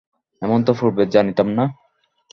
এমন 0.41 0.59
তো 0.63 0.71
পূর্বে 0.79 1.03
জানিতাম 1.13 1.47
না। 1.57 1.65